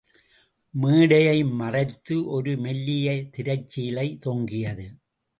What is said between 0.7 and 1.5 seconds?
மேடையை